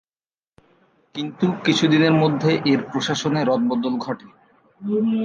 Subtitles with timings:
[1.15, 4.27] কিন্তু কিছুদিনের মধ্যে এর প্রশাসনে রদবদল ঘটে।